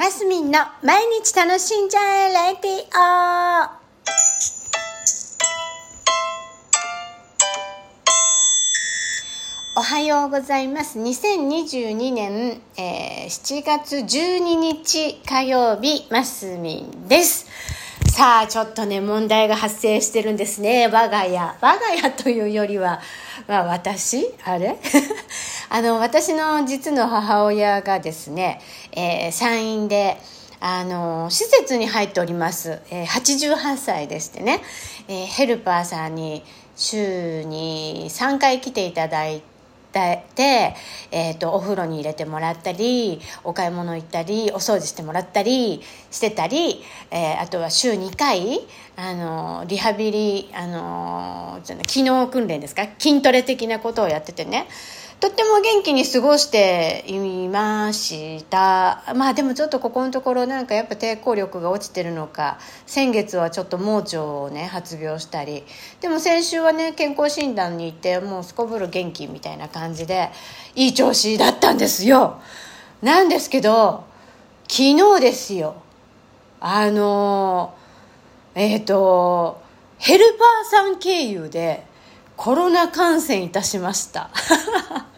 [0.00, 3.80] マスミンの毎日楽しんじゃえレディオ
[9.78, 10.98] おはようございます。
[10.98, 17.46] 2022年、えー7月12日火曜日、マスミンです。
[18.08, 20.86] さあ、ちょっとね、問題が発生してるんですね。
[20.86, 21.38] 我が家。
[21.38, 23.02] 我が家というよりは、
[23.46, 24.32] まあ、私？
[24.46, 24.78] あれ？
[25.72, 28.60] あの、私の実の母親がですね、
[28.90, 30.16] えー山陰で、
[30.58, 32.80] あの、施設に入っております。
[32.90, 34.60] えー88歳でしてね、
[35.06, 36.42] えーヘルパーさんに
[36.74, 39.42] 週に3回来ていただい
[39.92, 40.74] て、
[41.12, 48.60] えー、とお風呂に入れてもらったりお買い物行ったりお掃除してもらったりしてたり、えーあとは週2回
[48.96, 52.88] あのリハビリあの機能訓練ですか？
[52.98, 54.66] 筋トレ的なことをやっててね。
[55.20, 59.04] とっても元気に過ごしていました。
[59.14, 62.58] まあでもちょっとここのところなんかやっぱ抵抗力が落ちてるのか。
[62.86, 65.64] 先月はちょっと盲腸をね発病したり。
[66.00, 70.30] でも先週はね健康診断に行ってもうすこぶる元気みたいな感じで
[70.74, 72.40] いい調子だったんですよ。
[73.02, 74.04] なんですけど
[74.68, 75.74] 昨日ですよ。
[76.60, 77.74] あの
[78.54, 79.60] えっ、と
[79.98, 81.84] ヘルパーさん経由で
[82.38, 84.30] コロナ感染いたしました。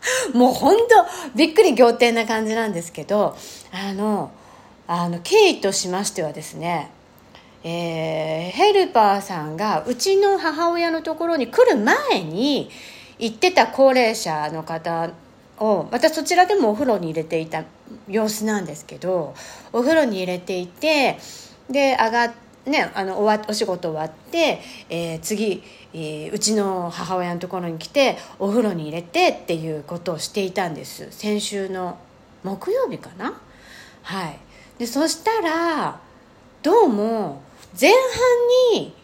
[0.34, 3.36] もう本当びっくり仰天な感じなんですけど
[3.72, 4.30] あの
[4.86, 6.90] あの経緯としましてはですね
[7.64, 12.70] えーヘルパーさんがうちの母親のところに来る前に
[13.18, 15.10] 行ってた高齢者の方
[15.58, 17.64] をまたそちらでもお風呂に入れていた
[18.08, 19.34] 様子なんですけど
[19.72, 21.18] お風呂に入れていて
[21.70, 31.08] で上がってね、あの終わお仕事終わって、えー次、えーうちの母親のところに来てお風呂に入れてっていうことをしていたんです。
[31.10, 31.98] 先週の
[32.44, 33.40] 木曜日かな？
[34.02, 34.38] はい。
[34.78, 36.00] でそしたら
[36.62, 37.42] どうも
[37.80, 37.98] 前半
[38.74, 38.94] に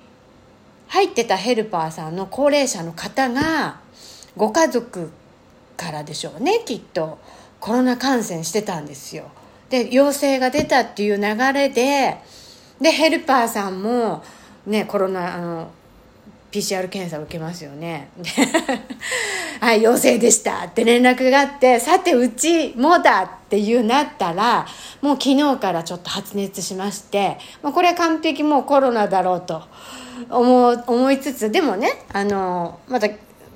[0.89, 3.81] 入ってたヘルパーさんの高齢者の方が
[4.37, 5.11] ご家族
[5.77, 7.19] からでしょうねきっと。
[7.61, 9.25] コロナ感染してたんですよ。
[9.69, 12.19] で陽性が出たっていう流れで
[12.81, 14.23] でヘルパーさんも
[14.67, 15.71] ねコロナあの
[16.51, 18.09] PCR 検査を受けますよね。
[19.61, 24.67] はい陽性でしたって連絡があってさてうちもだっていうなったら
[25.03, 29.63] もう昨日からちょっと発熱しまして、まあ、これは完璧もうコロナだろうと
[30.31, 33.09] 思う思いつつでもねあのまだ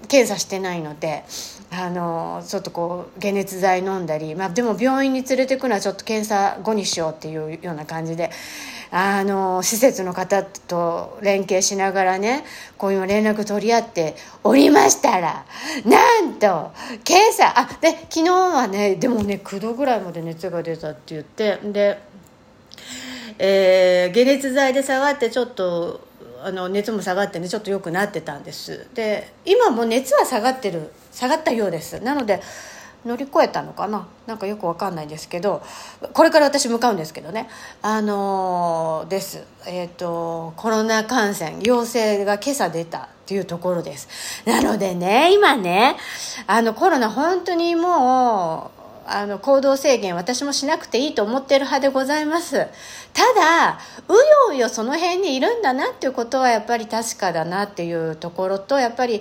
[0.08, 1.24] 検査してないので
[1.70, 8.30] あのちょっとこう解熱剤飲んだり、まあ、でも病院に連れてくのはちょっと検査後にしようっていうような感じで
[8.90, 12.44] あの施設の方と連携しながらね
[12.76, 15.46] こういう連絡取り合っておりましたら
[15.86, 16.72] なんと
[17.08, 21.98] 今朝あで昨日はねでもね9度ぐらいまで熱が出たって言ってで
[23.38, 26.11] えー解熱剤で下がってちょっと
[26.44, 28.86] あの熱も下がってねちょっと良くなってたんです。
[28.94, 32.00] で今も熱は下がってる下がったようです。
[32.00, 32.40] なので
[33.04, 34.06] 乗り越えたのかな？
[34.26, 35.62] なんかよくわかんないですけど
[36.12, 37.48] これから私向かうんですけどね。
[37.82, 39.44] あのーです。
[39.66, 44.08] えっ、とコロナ感染陽性が今朝出たっていうところです。
[44.46, 45.96] なのでね今ね
[46.46, 52.66] あのコロナ本当にもうあの行動制限私もしなくていいと思ってる派でございます。
[53.12, 54.20] ただうよ
[54.52, 59.20] うよその辺にいるんだなっていうことはやっぱり確かだなっていうところとやっぱり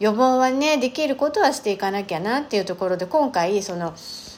[0.00, 3.94] 予防はねできることはしていかなきゃなっていうところで今回その、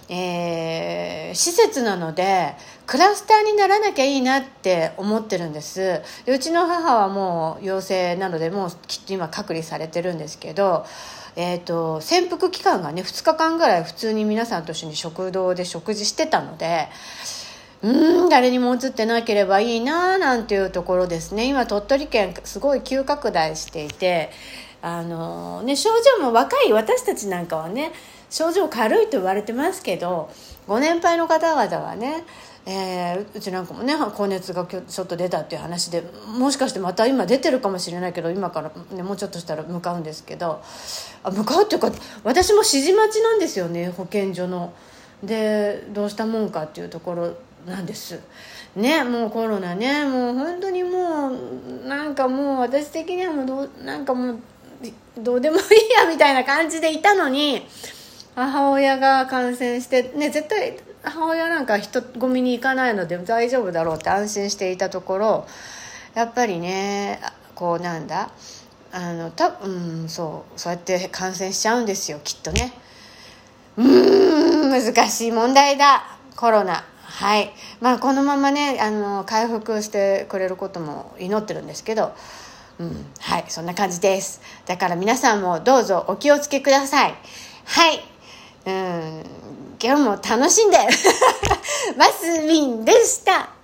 [0.08, 2.54] えー施設なので
[2.86, 6.00] クラスターにならなきゃいいなって思ってるんです。
[6.24, 10.86] でうちの母はもう陽性なのでもうきっと今隔離されてるんですけど
[11.36, 16.88] えー、と潜伏期間がね2日間ぐらい普通に皆さんと一緒に食堂で食事してたので
[17.82, 21.47] うーん誰にも移ってなければいいななんていうところですね。
[21.47, 24.30] 今鳥取県すごい急拡大していて
[24.80, 27.92] あのね症状も若い私たちなんかはね
[28.30, 30.30] 症状軽いと言われてますけど
[30.66, 32.24] ご年配の方々はね
[32.69, 36.03] えーうちなんかもね高熱がちょっと出たっていう話で
[36.36, 40.60] もしかしてまた今出てるかもしれないけど今から、ね、もうちょっとしたら向かうんですけど
[41.22, 41.92] あ向かうっていうか
[42.24, 44.72] 私も指示待ちなんですよね保健所の。
[45.22, 47.34] でどうしたもんかっていうところ
[47.66, 48.21] なんです
[48.74, 54.39] ねもうコロナねもう本当にもうなんかもう私的にはもうどうなんかもう
[55.19, 55.62] どうでもいい
[55.98, 57.66] やみたいな感じでいたのに
[58.34, 65.47] 母親が感染してね絶対母親なんか人混みに行かないので大丈夫だろうって安心していたところ
[66.14, 67.20] やっぱりね
[67.54, 68.30] こうなんだ
[68.92, 72.72] あのたうんそうそうやって感染しちゃうんですよきっとね。
[73.76, 76.84] うん難しい問題だコロナ。
[77.03, 77.52] はい。
[77.80, 82.14] まあこのままねあの回復してくれることも祈ってるんですけど
[82.78, 84.41] うんはいそんな感じです。
[84.66, 87.14] だから皆さんもどうぞお気をつけください。
[87.64, 88.00] はい。
[88.66, 89.46] うん。
[89.82, 90.78] 今日も楽しんで。
[91.96, 93.55] マスミンでした。